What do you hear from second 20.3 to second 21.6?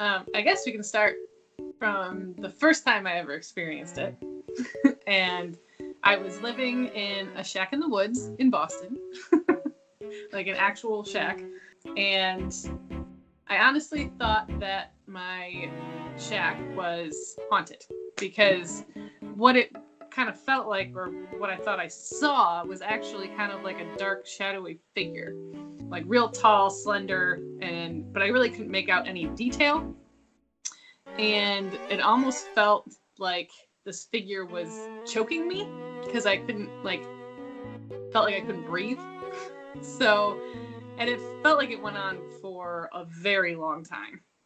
felt like, or what I